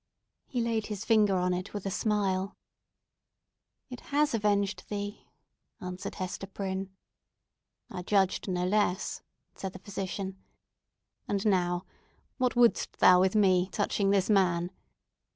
[0.47, 2.57] He laid his finger on it with a smile.
[3.91, 5.27] "It has avenged thee,"
[5.79, 6.89] answered Hester Prynne.
[7.91, 9.21] "I judged no less,"
[9.53, 10.43] said the physician.
[11.27, 11.85] "And now
[12.39, 14.71] what wouldst thou with me touching this man?"